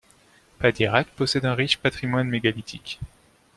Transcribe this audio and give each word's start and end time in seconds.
Padirac 0.57 1.09
possède 1.09 1.45
un 1.45 1.53
riche 1.53 1.77
patrimoine 1.77 2.27
mégalithique. 2.27 2.99